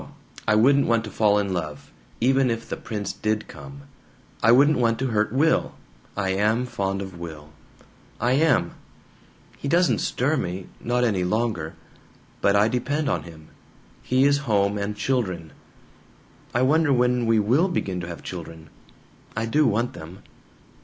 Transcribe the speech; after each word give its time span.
I 0.47 0.55
wouldn't 0.55 0.87
want 0.87 1.03
to 1.03 1.11
fall 1.11 1.37
in 1.37 1.53
love, 1.53 1.91
even 2.19 2.49
if 2.49 2.67
the 2.67 2.75
Prince 2.75 3.13
did 3.13 3.47
come. 3.47 3.83
I 4.41 4.51
wouldn't 4.51 4.79
want 4.79 4.97
to 4.97 5.09
hurt 5.09 5.31
Will. 5.31 5.73
I 6.17 6.29
am 6.31 6.65
fond 6.65 7.03
of 7.03 7.19
Will. 7.19 7.49
I 8.19 8.31
am! 8.31 8.73
He 9.59 9.67
doesn't 9.67 9.99
stir 9.99 10.37
me, 10.37 10.65
not 10.79 11.03
any 11.03 11.23
longer. 11.23 11.75
But 12.41 12.55
I 12.55 12.67
depend 12.67 13.09
on 13.09 13.25
him. 13.29 13.49
He 14.01 14.25
is 14.25 14.39
home 14.49 14.75
and 14.79 14.95
children. 14.95 15.51
"I 16.51 16.63
wonder 16.63 16.91
when 16.91 17.27
we 17.27 17.37
will 17.37 17.67
begin 17.67 17.99
to 17.99 18.07
have 18.07 18.23
children? 18.23 18.71
I 19.37 19.45
do 19.45 19.67
want 19.67 19.93
them. 19.93 20.23